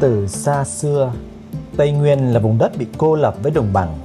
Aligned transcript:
Từ 0.00 0.26
xa 0.26 0.64
xưa, 0.64 1.12
Tây 1.76 1.92
Nguyên 1.92 2.32
là 2.32 2.40
vùng 2.40 2.58
đất 2.58 2.78
bị 2.78 2.86
cô 2.98 3.14
lập 3.14 3.34
với 3.42 3.52
đồng 3.52 3.72
bằng. 3.72 3.98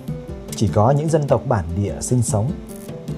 Chỉ 0.56 0.68
có 0.68 0.92
những 0.92 1.10
dân 1.10 1.28
tộc 1.28 1.42
bản 1.48 1.66
địa 1.76 1.96
sinh 2.02 2.22
sống. 2.22 2.52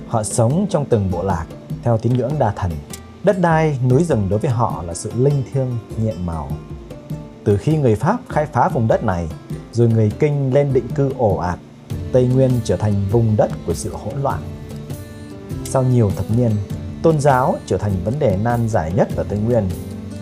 Họ 0.08 0.24
sống 0.24 0.66
trong 0.70 0.86
từng 0.86 1.12
bộ 1.12 1.24
lạc 1.24 1.46
theo 1.84 1.98
tín 1.98 2.14
ngưỡng 2.14 2.32
đa 2.40 2.54
thần. 2.56 2.72
Đất 3.24 3.40
đai, 3.42 3.80
núi 3.90 4.04
rừng 4.04 4.28
đối 4.30 4.40
với 4.40 4.52
họ 4.52 4.84
là 4.88 4.94
sự 4.94 5.12
linh 5.16 5.44
thiêng, 5.54 5.78
nhiệm 6.04 6.26
màu. 6.26 6.50
Từ 7.44 7.58
khi 7.58 7.78
người 7.78 7.96
Pháp 7.96 8.18
khai 8.30 8.46
phá 8.46 8.70
vùng 8.70 8.88
đất 8.88 9.04
này, 9.04 9.28
rồi 9.72 9.88
người 9.88 10.12
Kinh 10.20 10.54
lên 10.54 10.74
định 10.74 10.88
cư 10.96 11.14
ổ 11.18 11.38
ạt, 11.38 11.60
Tây 12.12 12.28
Nguyên 12.28 12.52
trở 12.64 12.78
thành 12.78 12.94
vùng 13.12 13.36
đất 13.38 13.52
của 13.68 13.74
sự 13.74 13.94
hỗn 13.94 14.22
loạn. 14.24 14.42
Sau 15.66 15.84
nhiều 15.84 16.12
thập 16.16 16.26
niên, 16.38 16.52
tôn 17.04 17.20
giáo 17.20 17.56
trở 17.66 17.78
thành 17.78 17.94
vấn 18.06 18.20
đề 18.20 18.38
nan 18.44 18.70
giải 18.70 18.92
nhất 18.96 19.10
ở 19.16 19.24
Tây 19.30 19.40
Nguyên, 19.40 19.70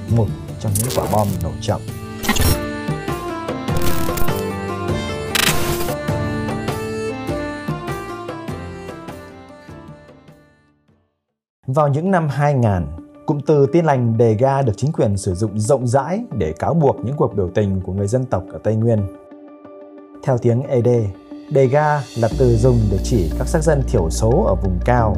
một 0.09 0.27
trong 0.59 0.71
những 0.79 0.89
quả 0.95 1.05
bom 1.11 1.27
nổ 1.43 1.49
chậm. 1.61 1.81
Vào 11.75 11.87
những 11.87 12.11
năm 12.11 12.27
2000, 12.29 12.71
cụm 13.25 13.39
từ 13.39 13.65
tin 13.65 13.85
lành 13.85 14.17
đề 14.17 14.33
ga 14.33 14.61
được 14.61 14.73
chính 14.77 14.91
quyền 14.91 15.17
sử 15.17 15.33
dụng 15.33 15.59
rộng 15.59 15.87
rãi 15.87 16.23
để 16.37 16.53
cáo 16.59 16.73
buộc 16.73 16.95
những 17.05 17.15
cuộc 17.15 17.35
biểu 17.35 17.49
tình 17.55 17.81
của 17.81 17.93
người 17.93 18.07
dân 18.07 18.25
tộc 18.25 18.43
ở 18.51 18.59
Tây 18.63 18.75
Nguyên. 18.75 18.99
Theo 20.23 20.37
tiếng 20.37 20.63
ED, 20.63 20.87
đề 21.51 21.67
ga 21.67 22.01
là 22.17 22.29
từ 22.39 22.55
dùng 22.55 22.77
để 22.91 22.97
chỉ 23.03 23.31
các 23.39 23.47
sắc 23.47 23.63
dân 23.63 23.81
thiểu 23.87 24.09
số 24.09 24.43
ở 24.47 24.55
vùng 24.55 24.79
cao. 24.85 25.15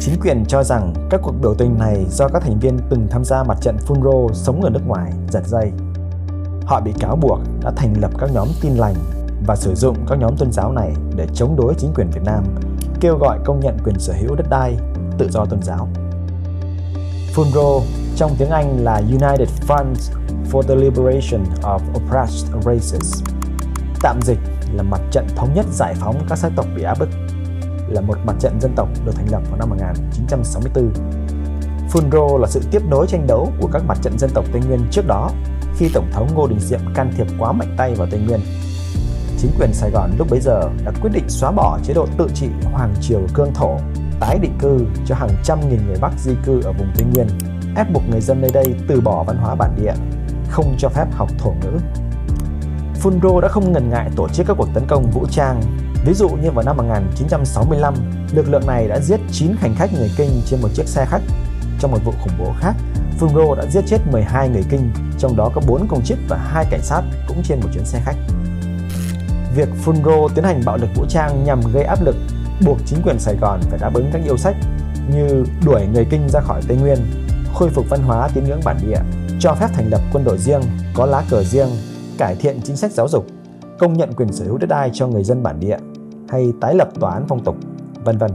Chính 0.00 0.14
quyền 0.20 0.44
cho 0.48 0.62
rằng 0.62 0.94
các 1.10 1.20
cuộc 1.24 1.34
biểu 1.42 1.54
tình 1.54 1.78
này 1.78 2.06
do 2.10 2.28
các 2.28 2.42
thành 2.42 2.58
viên 2.60 2.78
từng 2.90 3.06
tham 3.10 3.24
gia 3.24 3.42
mặt 3.42 3.58
trận 3.60 3.76
Phunro 3.78 4.34
sống 4.34 4.62
ở 4.62 4.70
nước 4.70 4.82
ngoài 4.86 5.12
giật 5.30 5.46
dây. 5.46 5.72
Họ 6.66 6.80
bị 6.80 6.92
cáo 7.00 7.16
buộc 7.16 7.38
đã 7.64 7.72
thành 7.76 7.94
lập 8.00 8.10
các 8.18 8.30
nhóm 8.34 8.48
tin 8.62 8.72
lành 8.72 8.94
và 9.46 9.56
sử 9.56 9.74
dụng 9.74 9.96
các 10.08 10.18
nhóm 10.18 10.36
tôn 10.36 10.52
giáo 10.52 10.72
này 10.72 10.92
để 11.16 11.26
chống 11.34 11.56
đối 11.56 11.74
chính 11.74 11.92
quyền 11.94 12.10
Việt 12.10 12.22
Nam, 12.24 12.44
kêu 13.00 13.18
gọi 13.18 13.38
công 13.44 13.60
nhận 13.60 13.78
quyền 13.84 13.98
sở 13.98 14.12
hữu 14.12 14.34
đất 14.34 14.46
đai 14.50 14.76
tự 15.20 15.30
do 15.30 15.44
tôn 15.44 15.62
giáo. 15.62 15.88
FUNRO 17.34 17.80
trong 18.16 18.34
tiếng 18.38 18.50
Anh 18.50 18.84
là 18.84 18.96
United 18.96 19.48
Front 19.68 19.94
for 20.50 20.62
the 20.62 20.74
Liberation 20.74 21.44
of 21.62 21.80
Oppressed 21.94 22.50
Races. 22.64 23.22
Tạm 24.02 24.20
dịch 24.22 24.38
là 24.72 24.82
mặt 24.82 25.00
trận 25.10 25.26
thống 25.36 25.54
nhất 25.54 25.66
giải 25.72 25.94
phóng 25.94 26.26
các 26.28 26.38
sắc 26.38 26.52
tộc 26.56 26.66
bị 26.76 26.82
áp 26.82 26.98
bức, 26.98 27.08
là 27.88 28.00
một 28.00 28.18
mặt 28.24 28.34
trận 28.40 28.60
dân 28.60 28.72
tộc 28.76 28.88
được 29.04 29.12
thành 29.14 29.26
lập 29.30 29.42
vào 29.50 29.58
năm 29.58 29.70
1964. 29.70 30.92
FUNRO 31.92 32.38
là 32.38 32.48
sự 32.48 32.60
tiếp 32.70 32.82
nối 32.88 33.06
tranh 33.06 33.26
đấu 33.26 33.52
của 33.60 33.68
các 33.72 33.82
mặt 33.86 33.98
trận 34.02 34.18
dân 34.18 34.30
tộc 34.34 34.44
Tây 34.52 34.62
Nguyên 34.68 34.80
trước 34.90 35.06
đó 35.06 35.30
khi 35.76 35.88
Tổng 35.94 36.10
thống 36.12 36.28
Ngô 36.34 36.46
Đình 36.46 36.60
Diệm 36.60 36.80
can 36.94 37.12
thiệp 37.16 37.26
quá 37.38 37.52
mạnh 37.52 37.74
tay 37.76 37.94
vào 37.94 38.08
Tây 38.10 38.20
Nguyên. 38.20 38.40
Chính 39.38 39.50
quyền 39.58 39.72
Sài 39.72 39.90
Gòn 39.90 40.10
lúc 40.18 40.26
bấy 40.30 40.40
giờ 40.40 40.60
đã 40.84 40.92
quyết 41.00 41.10
định 41.12 41.28
xóa 41.28 41.50
bỏ 41.50 41.78
chế 41.84 41.94
độ 41.94 42.06
tự 42.18 42.28
trị 42.34 42.48
Hoàng 42.72 42.94
Triều 43.00 43.20
Cương 43.34 43.54
Thổ 43.54 43.78
tái 44.20 44.38
định 44.38 44.58
cư 44.58 44.86
cho 45.06 45.14
hàng 45.14 45.30
trăm 45.44 45.68
nghìn 45.68 45.86
người 45.86 45.96
Bắc 46.00 46.12
di 46.18 46.32
cư 46.44 46.62
ở 46.64 46.72
vùng 46.72 46.92
Tây 46.96 47.06
Nguyên, 47.12 47.26
ép 47.76 47.92
buộc 47.92 48.02
người 48.10 48.20
dân 48.20 48.40
nơi 48.40 48.50
đây 48.54 48.74
từ 48.88 49.00
bỏ 49.00 49.24
văn 49.24 49.36
hóa 49.36 49.54
bản 49.54 49.76
địa, 49.76 49.92
không 50.48 50.74
cho 50.78 50.88
phép 50.88 51.06
học 51.12 51.28
thổ 51.38 51.54
ngữ. 51.62 51.78
Funro 53.02 53.40
đã 53.40 53.48
không 53.48 53.72
ngần 53.72 53.90
ngại 53.90 54.10
tổ 54.16 54.28
chức 54.28 54.46
các 54.46 54.54
cuộc 54.58 54.68
tấn 54.74 54.86
công 54.86 55.10
vũ 55.10 55.26
trang. 55.30 55.60
Ví 56.06 56.14
dụ 56.14 56.28
như 56.28 56.50
vào 56.50 56.64
năm 56.64 56.76
1965, 56.76 57.94
lực 58.32 58.48
lượng 58.48 58.66
này 58.66 58.88
đã 58.88 59.00
giết 59.00 59.20
9 59.32 59.52
hành 59.60 59.74
khách 59.74 59.92
người 59.92 60.10
Kinh 60.16 60.30
trên 60.46 60.60
một 60.62 60.68
chiếc 60.74 60.88
xe 60.88 61.04
khách. 61.04 61.22
Trong 61.80 61.90
một 61.90 61.98
vụ 62.04 62.12
khủng 62.20 62.38
bố 62.38 62.52
khác, 62.60 62.74
Funro 63.20 63.54
đã 63.54 63.66
giết 63.66 63.84
chết 63.86 63.98
12 64.12 64.48
người 64.48 64.64
Kinh, 64.70 64.92
trong 65.18 65.36
đó 65.36 65.50
có 65.54 65.60
4 65.66 65.88
công 65.88 66.04
chức 66.04 66.18
và 66.28 66.36
2 66.36 66.64
cảnh 66.70 66.82
sát 66.82 67.02
cũng 67.28 67.42
trên 67.42 67.60
một 67.60 67.68
chuyến 67.74 67.84
xe 67.84 68.00
khách. 68.04 68.16
Việc 69.54 69.68
Funro 69.84 70.28
tiến 70.28 70.44
hành 70.44 70.62
bạo 70.64 70.76
lực 70.76 70.88
vũ 70.94 71.06
trang 71.08 71.44
nhằm 71.44 71.60
gây 71.72 71.84
áp 71.84 71.98
lực 72.02 72.16
buộc 72.66 72.78
chính 72.86 73.02
quyền 73.02 73.18
Sài 73.18 73.36
Gòn 73.36 73.60
phải 73.70 73.78
đáp 73.78 73.94
ứng 73.94 74.10
các 74.12 74.22
yêu 74.24 74.36
sách 74.36 74.56
như 75.14 75.44
đuổi 75.66 75.86
người 75.94 76.06
Kinh 76.10 76.28
ra 76.28 76.40
khỏi 76.40 76.62
Tây 76.68 76.76
Nguyên, 76.76 76.98
khôi 77.54 77.68
phục 77.68 77.86
văn 77.88 78.02
hóa 78.02 78.28
tín 78.34 78.44
ngưỡng 78.44 78.60
bản 78.64 78.76
địa, 78.86 79.00
cho 79.40 79.54
phép 79.54 79.68
thành 79.72 79.90
lập 79.90 80.00
quân 80.12 80.24
đội 80.24 80.38
riêng, 80.38 80.60
có 80.94 81.06
lá 81.06 81.24
cờ 81.30 81.42
riêng, 81.42 81.68
cải 82.18 82.36
thiện 82.36 82.60
chính 82.64 82.76
sách 82.76 82.92
giáo 82.92 83.08
dục, 83.08 83.26
công 83.78 83.92
nhận 83.92 84.12
quyền 84.12 84.32
sở 84.32 84.44
hữu 84.44 84.58
đất 84.58 84.66
đai 84.66 84.90
cho 84.92 85.06
người 85.06 85.24
dân 85.24 85.42
bản 85.42 85.60
địa 85.60 85.78
hay 86.28 86.52
tái 86.60 86.74
lập 86.74 86.88
tòa 87.00 87.12
án 87.12 87.24
phong 87.28 87.44
tục, 87.44 87.56
vân 88.04 88.18
vân. 88.18 88.30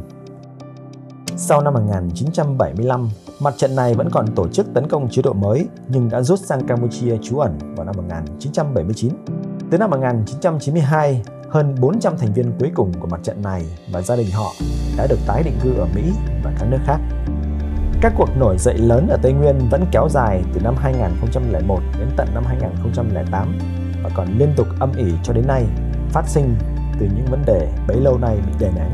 Sau 1.38 1.62
năm 1.62 1.74
1975, 1.74 3.10
mặt 3.40 3.54
trận 3.58 3.76
này 3.76 3.94
vẫn 3.94 4.10
còn 4.10 4.28
tổ 4.36 4.48
chức 4.48 4.74
tấn 4.74 4.88
công 4.88 5.10
chế 5.10 5.22
độ 5.22 5.34
mới 5.34 5.68
nhưng 5.88 6.10
đã 6.10 6.22
rút 6.22 6.40
sang 6.40 6.68
Campuchia 6.68 7.18
trú 7.22 7.40
ẩn 7.40 7.76
vào 7.76 7.86
năm 7.86 7.96
1979. 7.98 9.12
Tới 9.72 9.80
năm 9.80 9.90
1992, 9.90 11.24
hơn 11.50 11.76
400 11.80 12.18
thành 12.18 12.34
viên 12.34 12.52
cuối 12.60 12.72
cùng 12.76 12.92
của 13.00 13.08
mặt 13.08 13.20
trận 13.24 13.42
này 13.42 13.66
và 13.92 14.02
gia 14.02 14.16
đình 14.16 14.32
họ 14.32 14.52
đã 14.98 15.08
được 15.08 15.20
tái 15.28 15.44
định 15.44 15.60
cư 15.64 15.74
ở 15.74 15.88
Mỹ 15.96 16.12
và 16.44 16.54
các 16.60 16.66
nước 16.66 16.80
khác. 16.86 17.00
Các 18.02 18.14
cuộc 18.18 18.30
nổi 18.38 18.58
dậy 18.60 18.78
lớn 18.78 19.08
ở 19.08 19.18
Tây 19.22 19.34
Nguyên 19.34 19.70
vẫn 19.70 19.86
kéo 19.92 20.08
dài 20.10 20.44
từ 20.54 20.62
năm 20.62 20.76
2001 20.78 21.80
đến 22.00 22.08
tận 22.18 22.28
năm 22.34 22.44
2008 22.48 23.60
và 24.04 24.10
còn 24.16 24.38
liên 24.38 24.54
tục 24.58 24.68
âm 24.80 24.92
ỉ 24.92 25.14
cho 25.24 25.34
đến 25.34 25.48
nay, 25.48 25.66
phát 26.10 26.28
sinh 26.28 26.56
từ 27.00 27.06
những 27.16 27.26
vấn 27.26 27.44
đề 27.46 27.72
bấy 27.88 27.98
lâu 27.98 28.18
nay 28.18 28.38
bị 28.48 28.52
đè 28.60 28.72
nén. 28.76 28.92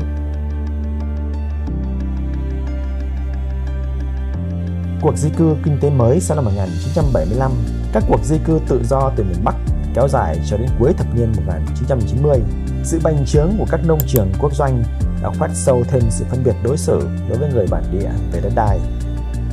Cuộc 5.02 5.16
di 5.16 5.30
cư 5.30 5.56
kinh 5.64 5.78
tế 5.80 5.90
mới 5.90 6.20
sau 6.20 6.36
năm 6.36 6.44
1975, 6.44 7.50
các 7.92 8.04
cuộc 8.08 8.24
di 8.24 8.38
cư 8.44 8.60
tự 8.68 8.84
do 8.84 9.12
từ 9.16 9.24
miền 9.24 9.44
Bắc 9.44 9.54
kéo 9.94 10.08
dài 10.08 10.36
cho 10.46 10.56
đến 10.56 10.68
cuối 10.78 10.92
thập 10.92 11.06
niên 11.14 11.32
1990. 11.36 12.40
Sự 12.84 13.00
bành 13.04 13.24
trướng 13.26 13.50
của 13.58 13.66
các 13.70 13.80
nông 13.86 13.98
trường, 14.06 14.32
quốc 14.38 14.54
doanh 14.54 14.82
đã 15.22 15.30
khoét 15.38 15.50
sâu 15.54 15.84
thêm 15.88 16.02
sự 16.10 16.24
phân 16.30 16.44
biệt 16.44 16.54
đối 16.64 16.76
xử 16.76 17.08
đối 17.28 17.38
với 17.38 17.50
người 17.52 17.66
bản 17.70 17.84
địa 17.92 18.10
về 18.32 18.40
đất 18.40 18.52
đai. 18.54 18.78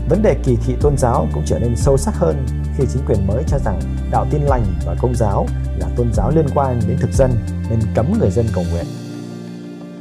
Vấn 0.09 0.21
đề 0.21 0.35
kỳ 0.43 0.55
thị 0.65 0.75
tôn 0.81 0.97
giáo 0.97 1.27
cũng 1.33 1.43
trở 1.45 1.59
nên 1.59 1.75
sâu 1.75 1.97
sắc 1.97 2.15
hơn 2.15 2.45
khi 2.77 2.83
chính 2.93 3.05
quyền 3.05 3.27
mới 3.27 3.43
cho 3.47 3.59
rằng 3.59 3.79
đạo 4.11 4.25
tin 4.31 4.41
lành 4.41 4.63
và 4.85 4.95
công 5.01 5.15
giáo 5.15 5.47
là 5.79 5.87
tôn 5.95 6.13
giáo 6.13 6.31
liên 6.35 6.45
quan 6.55 6.79
đến 6.87 6.97
thực 7.01 7.13
dân 7.13 7.31
nên 7.69 7.79
cấm 7.95 8.19
người 8.19 8.29
dân 8.31 8.45
cầu 8.53 8.63
nguyện. 8.71 8.85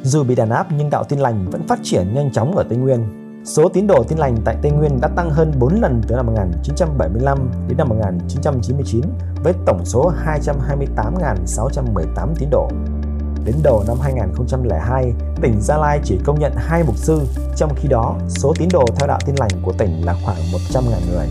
Dù 0.03 0.25
bị 0.25 0.35
đàn 0.35 0.51
áp 0.51 0.67
nhưng 0.77 0.91
đạo 0.91 1.05
tin 1.05 1.19
lành 1.19 1.51
vẫn 1.51 1.69
phát 1.69 1.79
triển 1.83 2.15
nhanh 2.15 2.33
chóng 2.33 2.57
ở 2.57 2.65
Tây 2.69 2.79
Nguyên 2.79 3.18
Số 3.45 3.69
tín 3.69 3.87
đồ 3.87 4.05
tin 4.09 4.19
lành 4.19 4.37
tại 4.45 4.57
Tây 4.63 4.73
Nguyên 4.73 5.01
đã 5.01 5.09
tăng 5.09 5.31
hơn 5.31 5.53
4 5.59 5.81
lần 5.81 6.03
từ 6.09 6.17
năm 6.17 6.27
1975 6.27 7.51
đến 7.69 7.79
năm 7.79 7.89
1999 7.89 9.03
với 9.43 9.53
tổng 9.67 9.85
số 9.85 10.13
228.618 10.25 12.35
tín 12.39 12.51
đồ. 12.51 12.69
Đến 13.45 13.55
đầu 13.63 13.85
năm 13.87 13.97
2002, 14.01 15.13
tỉnh 15.43 15.61
Gia 15.61 15.77
Lai 15.77 16.01
chỉ 16.05 16.19
công 16.25 16.41
nhận 16.41 16.53
hai 16.57 16.83
mục 16.83 16.97
sư, 16.97 17.21
trong 17.57 17.75
khi 17.77 17.89
đó 17.89 18.17
số 18.29 18.55
tín 18.59 18.69
đồ 18.73 18.85
theo 18.97 19.09
đạo 19.09 19.19
tin 19.27 19.35
lành 19.39 19.51
của 19.63 19.73
tỉnh 19.79 20.05
là 20.05 20.15
khoảng 20.25 20.37
100.000 20.37 20.83
người. 21.11 21.27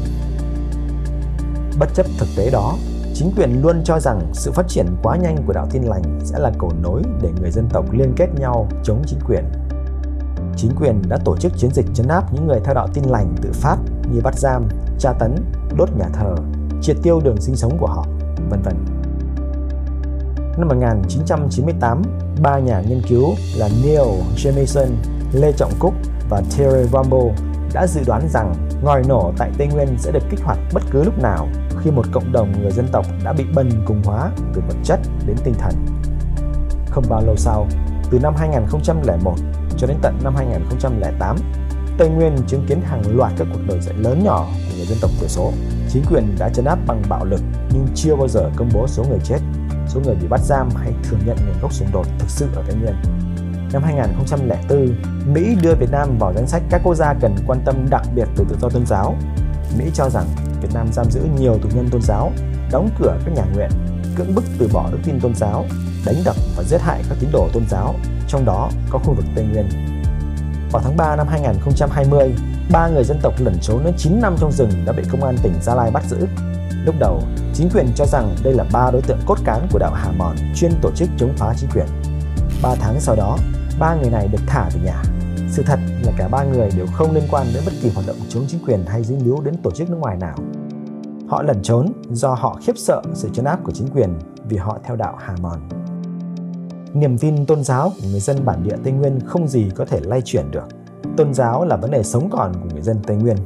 Bất 1.79 1.93
chấp 1.93 2.05
thực 2.19 2.27
tế 2.37 2.49
đó, 2.49 2.75
chính 3.13 3.31
quyền 3.37 3.61
luôn 3.61 3.81
cho 3.83 3.99
rằng 3.99 4.21
sự 4.33 4.51
phát 4.51 4.67
triển 4.67 4.87
quá 5.03 5.17
nhanh 5.17 5.37
của 5.47 5.53
đạo 5.53 5.67
tin 5.71 5.83
lành 5.83 6.19
sẽ 6.23 6.39
là 6.39 6.51
cầu 6.59 6.71
nối 6.83 7.01
để 7.21 7.29
người 7.41 7.51
dân 7.51 7.69
tộc 7.69 7.91
liên 7.91 8.13
kết 8.15 8.27
nhau 8.39 8.67
chống 8.83 9.01
chính 9.07 9.19
quyền 9.27 9.43
chính 10.57 10.71
quyền 10.75 11.01
đã 11.09 11.17
tổ 11.25 11.37
chức 11.37 11.57
chiến 11.57 11.71
dịch 11.73 11.85
chấn 11.93 12.07
áp 12.07 12.33
những 12.33 12.47
người 12.47 12.59
theo 12.63 12.73
đạo 12.73 12.87
tin 12.93 13.03
lành 13.03 13.35
tự 13.41 13.49
phát 13.53 13.77
như 14.11 14.21
bắt 14.23 14.35
giam, 14.39 14.67
tra 14.99 15.13
tấn, 15.13 15.35
đốt 15.77 15.89
nhà 15.97 16.05
thờ, 16.13 16.35
triệt 16.81 16.97
tiêu 17.03 17.19
đường 17.23 17.41
sinh 17.41 17.55
sống 17.55 17.77
của 17.77 17.87
họ, 17.87 18.05
vân 18.49 18.61
vân. 18.61 18.75
Năm 20.57 20.67
1998, 20.67 22.01
ba 22.41 22.59
nhà 22.59 22.81
nghiên 22.81 23.01
cứu 23.09 23.35
là 23.55 23.69
Neil 23.83 24.21
Jamieson, 24.35 24.87
Lê 25.33 25.51
Trọng 25.51 25.71
Cúc 25.79 25.93
và 26.29 26.41
Terry 26.57 26.89
Rambo 26.93 27.21
đã 27.73 27.87
dự 27.87 28.01
đoán 28.07 28.27
rằng 28.29 28.53
ngòi 28.83 29.03
nổ 29.07 29.33
tại 29.37 29.51
Tây 29.57 29.67
Nguyên 29.67 29.97
sẽ 29.99 30.11
được 30.11 30.23
kích 30.29 30.39
hoạt 30.43 30.57
bất 30.73 30.83
cứ 30.91 31.03
lúc 31.03 31.19
nào 31.21 31.47
khi 31.83 31.91
một 31.91 32.05
cộng 32.11 32.31
đồng 32.31 32.61
người 32.61 32.71
dân 32.71 32.87
tộc 32.91 33.05
đã 33.23 33.33
bị 33.33 33.45
bần 33.55 33.69
cùng 33.85 34.01
hóa 34.05 34.31
từ 34.53 34.61
vật 34.67 34.75
chất 34.83 34.99
đến 35.25 35.37
tinh 35.43 35.53
thần. 35.59 35.73
Không 36.89 37.03
bao 37.09 37.21
lâu 37.25 37.35
sau, 37.35 37.67
từ 38.11 38.19
năm 38.19 38.33
2001, 38.37 39.35
cho 39.77 39.87
đến 39.87 39.97
tận 40.01 40.19
năm 40.23 40.35
2008, 40.35 41.35
Tây 41.97 42.09
Nguyên 42.09 42.35
chứng 42.47 42.65
kiến 42.67 42.81
hàng 42.81 43.17
loạt 43.17 43.31
các 43.37 43.47
cuộc 43.53 43.59
nổi 43.67 43.79
dậy 43.81 43.93
lớn 43.97 44.23
nhỏ 44.23 44.45
của 44.45 44.77
người 44.77 44.85
dân 44.85 44.97
tộc 45.01 45.11
thiểu 45.19 45.29
số. 45.29 45.51
Chính 45.89 46.03
quyền 46.11 46.35
đã 46.39 46.49
chấn 46.49 46.65
áp 46.65 46.79
bằng 46.87 47.01
bạo 47.09 47.25
lực 47.25 47.41
nhưng 47.73 47.87
chưa 47.95 48.15
bao 48.15 48.27
giờ 48.27 48.49
công 48.55 48.69
bố 48.73 48.87
số 48.87 49.03
người 49.09 49.19
chết, 49.23 49.39
số 49.87 49.99
người 50.05 50.15
bị 50.15 50.27
bắt 50.27 50.39
giam 50.43 50.69
hay 50.75 50.93
thừa 51.03 51.17
nhận 51.25 51.37
nguồn 51.37 51.61
gốc 51.61 51.73
xung 51.73 51.87
đột 51.93 52.07
thực 52.19 52.29
sự 52.29 52.47
ở 52.55 52.63
Tây 52.67 52.75
Nguyên. 52.75 52.95
Năm 53.73 53.83
2004, 53.83 54.95
Mỹ 55.33 55.55
đưa 55.61 55.75
Việt 55.75 55.91
Nam 55.91 56.17
vào 56.19 56.33
danh 56.33 56.47
sách 56.47 56.61
các 56.69 56.81
quốc 56.83 56.95
gia 56.95 57.13
cần 57.13 57.35
quan 57.47 57.61
tâm 57.65 57.89
đặc 57.89 58.01
biệt 58.15 58.27
về 58.37 58.45
tự 58.49 58.57
do 58.61 58.69
tôn 58.69 58.85
giáo. 58.85 59.15
Mỹ 59.77 59.85
cho 59.93 60.09
rằng 60.09 60.25
Việt 60.61 60.69
Nam 60.73 60.87
giam 60.93 61.11
giữ 61.11 61.21
nhiều 61.39 61.57
tù 61.63 61.69
nhân 61.75 61.89
tôn 61.91 62.01
giáo, 62.01 62.31
đóng 62.71 62.89
cửa 62.99 63.17
các 63.25 63.31
nhà 63.35 63.43
nguyện, 63.55 63.69
cưỡng 64.15 64.35
bức 64.35 64.43
từ 64.59 64.69
bỏ 64.73 64.89
đức 64.91 64.99
tin 65.03 65.19
tôn 65.19 65.35
giáo, 65.35 65.65
đánh 66.07 66.21
đập 66.25 66.35
và 66.55 66.63
giết 66.63 66.81
hại 66.81 67.03
các 67.09 67.17
tín 67.21 67.29
đồ 67.33 67.49
tôn 67.53 67.63
giáo 67.69 67.95
trong 68.27 68.45
đó 68.45 68.69
có 68.89 68.99
khu 68.99 69.13
vực 69.13 69.25
Tây 69.35 69.45
Nguyên. 69.45 69.69
Vào 70.71 70.81
tháng 70.81 70.97
3 70.97 71.15
năm 71.15 71.27
2020, 71.27 72.33
ba 72.71 72.87
người 72.87 73.03
dân 73.03 73.19
tộc 73.21 73.33
lẩn 73.37 73.57
trốn 73.61 73.83
đến 73.83 73.93
9 73.97 74.21
năm 74.21 74.35
trong 74.39 74.51
rừng 74.51 74.71
đã 74.85 74.93
bị 74.93 75.03
công 75.11 75.23
an 75.23 75.35
tỉnh 75.43 75.53
Gia 75.61 75.75
Lai 75.75 75.91
bắt 75.91 76.03
giữ. 76.09 76.27
Lúc 76.85 76.95
đầu, 76.99 77.21
chính 77.53 77.69
quyền 77.69 77.87
cho 77.95 78.05
rằng 78.05 78.35
đây 78.43 78.53
là 78.53 78.65
ba 78.73 78.91
đối 78.91 79.01
tượng 79.01 79.19
cốt 79.25 79.37
cán 79.45 79.67
của 79.71 79.79
đạo 79.79 79.93
Hà 79.93 80.11
Mòn 80.11 80.35
chuyên 80.55 80.71
tổ 80.81 80.91
chức 80.95 81.09
chống 81.17 81.33
phá 81.37 81.53
chính 81.57 81.69
quyền. 81.69 81.85
Ba 82.63 82.75
tháng 82.79 82.99
sau 82.99 83.15
đó, 83.15 83.37
ba 83.79 83.95
người 83.95 84.09
này 84.09 84.27
được 84.27 84.41
thả 84.47 84.69
về 84.73 84.81
nhà. 84.85 85.03
Sự 85.49 85.63
thật 85.63 85.79
là 86.03 86.11
cả 86.17 86.27
ba 86.27 86.43
người 86.43 86.69
đều 86.77 86.85
không 86.93 87.15
liên 87.15 87.27
quan 87.31 87.47
đến 87.53 87.63
bất 87.65 87.73
kỳ 87.81 87.89
hoạt 87.89 88.07
động 88.07 88.17
chống 88.29 88.45
chính 88.47 88.59
quyền 88.65 88.85
hay 88.85 89.03
dính 89.03 89.25
líu 89.25 89.41
đến 89.43 89.55
tổ 89.63 89.71
chức 89.71 89.89
nước 89.89 89.97
ngoài 89.99 90.17
nào. 90.17 90.37
Họ 91.27 91.43
lẩn 91.43 91.63
trốn 91.63 91.93
do 92.11 92.33
họ 92.33 92.59
khiếp 92.61 92.77
sợ 92.77 93.01
sự 93.13 93.29
chấn 93.33 93.45
áp 93.45 93.59
của 93.63 93.71
chính 93.71 93.87
quyền 93.87 94.19
vì 94.49 94.57
họ 94.57 94.77
theo 94.83 94.95
đạo 94.95 95.15
Hà 95.19 95.35
Mòn. 95.41 95.59
Niềm 96.99 97.17
tin 97.17 97.45
tôn 97.45 97.63
giáo 97.63 97.89
của 98.01 98.07
người 98.11 98.19
dân 98.19 98.45
bản 98.45 98.63
địa 98.63 98.75
Tây 98.83 98.93
Nguyên 98.93 99.19
không 99.25 99.47
gì 99.47 99.69
có 99.75 99.85
thể 99.85 99.99
lay 100.03 100.21
chuyển 100.21 100.51
được. 100.51 100.67
Tôn 101.17 101.33
giáo 101.33 101.65
là 101.65 101.75
vấn 101.75 101.91
đề 101.91 102.03
sống 102.03 102.29
còn 102.31 102.53
của 102.53 102.69
người 102.73 102.81
dân 102.81 102.97
Tây 103.07 103.17
Nguyên. 103.17 103.37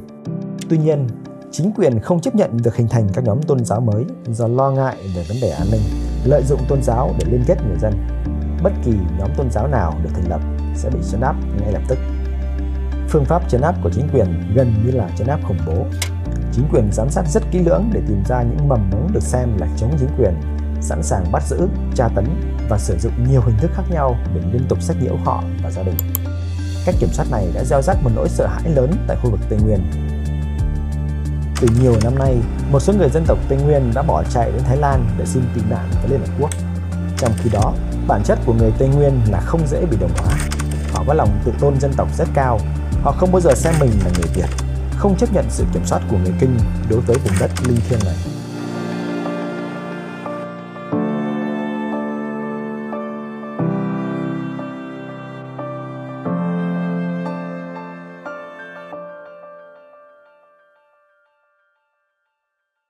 Tuy 0.68 0.78
nhiên, 0.78 1.06
chính 1.50 1.72
quyền 1.72 2.00
không 2.00 2.20
chấp 2.20 2.34
nhận 2.34 2.56
việc 2.56 2.76
hình 2.76 2.88
thành 2.88 3.08
các 3.14 3.24
nhóm 3.24 3.42
tôn 3.42 3.64
giáo 3.64 3.80
mới 3.80 4.04
do 4.26 4.48
lo 4.48 4.70
ngại 4.70 4.96
về 5.16 5.24
vấn 5.28 5.36
đề 5.42 5.50
an 5.50 5.66
ninh, 5.72 5.80
lợi 6.24 6.42
dụng 6.42 6.60
tôn 6.68 6.82
giáo 6.82 7.14
để 7.18 7.26
liên 7.30 7.44
kết 7.46 7.56
người 7.68 7.78
dân. 7.80 7.92
Bất 8.62 8.72
kỳ 8.84 8.92
nhóm 9.18 9.30
tôn 9.36 9.50
giáo 9.50 9.66
nào 9.66 9.94
được 10.02 10.10
thành 10.14 10.28
lập 10.28 10.40
sẽ 10.76 10.90
bị 10.90 10.98
chấn 11.10 11.20
áp 11.20 11.36
ngay 11.60 11.72
lập 11.72 11.82
tức. 11.88 11.98
Phương 13.08 13.24
pháp 13.24 13.48
chấn 13.48 13.60
áp 13.60 13.74
của 13.82 13.90
chính 13.90 14.08
quyền 14.14 14.54
gần 14.54 14.74
như 14.84 14.90
là 14.90 15.10
chấn 15.18 15.26
áp 15.26 15.40
khủng 15.48 15.58
bố. 15.66 15.84
Chính 16.52 16.64
quyền 16.72 16.92
giám 16.92 17.10
sát 17.10 17.24
rất 17.28 17.42
kỹ 17.50 17.58
lưỡng 17.58 17.90
để 17.92 18.00
tìm 18.08 18.22
ra 18.28 18.42
những 18.42 18.68
mầm 18.68 18.90
mống 18.90 19.12
được 19.12 19.22
xem 19.22 19.48
là 19.58 19.68
chống 19.76 19.90
chính 20.00 20.10
quyền, 20.18 20.34
sẵn 20.82 21.02
sàng 21.02 21.32
bắt 21.32 21.42
giữ, 21.46 21.68
tra 21.94 22.08
tấn 22.14 22.26
và 22.68 22.78
sử 22.78 22.98
dụng 22.98 23.12
nhiều 23.30 23.42
hình 23.46 23.56
thức 23.58 23.70
khác 23.74 23.82
nhau 23.90 24.16
để 24.34 24.40
liên 24.52 24.66
tục 24.68 24.82
sách 24.82 24.96
nhiễu 25.02 25.16
họ 25.16 25.44
và 25.62 25.70
gia 25.70 25.82
đình. 25.82 25.96
Cách 26.86 26.94
kiểm 27.00 27.08
soát 27.12 27.26
này 27.30 27.48
đã 27.54 27.64
gieo 27.64 27.82
rắc 27.82 27.96
một 28.02 28.10
nỗi 28.14 28.28
sợ 28.28 28.46
hãi 28.46 28.70
lớn 28.74 28.92
tại 29.06 29.16
khu 29.22 29.30
vực 29.30 29.40
Tây 29.48 29.58
Nguyên. 29.62 29.80
Từ 31.60 31.68
nhiều 31.80 31.94
năm 32.04 32.18
nay, 32.18 32.36
một 32.70 32.80
số 32.80 32.92
người 32.92 33.08
dân 33.10 33.24
tộc 33.26 33.38
Tây 33.48 33.58
Nguyên 33.58 33.92
đã 33.94 34.02
bỏ 34.02 34.22
chạy 34.30 34.52
đến 34.52 34.62
Thái 34.62 34.76
Lan 34.76 35.06
để 35.18 35.26
xin 35.26 35.42
tị 35.54 35.60
nạn 35.70 35.90
với 36.02 36.10
Liên 36.10 36.20
Hợp 36.20 36.34
Quốc. 36.40 36.50
Trong 37.18 37.32
khi 37.36 37.50
đó, 37.50 37.72
bản 38.06 38.22
chất 38.24 38.38
của 38.46 38.54
người 38.54 38.72
Tây 38.78 38.88
Nguyên 38.88 39.20
là 39.30 39.40
không 39.40 39.66
dễ 39.66 39.86
bị 39.86 39.96
đồng 40.00 40.12
hóa. 40.18 40.34
Họ 40.92 41.04
có 41.06 41.14
lòng 41.14 41.40
tự 41.44 41.52
tôn 41.60 41.80
dân 41.80 41.92
tộc 41.96 42.08
rất 42.18 42.28
cao. 42.34 42.58
Họ 43.02 43.12
không 43.12 43.32
bao 43.32 43.40
giờ 43.40 43.54
xem 43.54 43.74
mình 43.80 43.90
là 44.04 44.10
người 44.18 44.30
Việt, 44.34 44.48
không 44.96 45.16
chấp 45.16 45.32
nhận 45.32 45.44
sự 45.50 45.64
kiểm 45.72 45.86
soát 45.86 46.02
của 46.10 46.18
người 46.18 46.32
Kinh 46.40 46.58
đối 46.90 47.00
với 47.00 47.16
vùng 47.18 47.34
đất 47.40 47.50
linh 47.68 47.80
thiêng 47.88 48.00
này. 48.04 48.31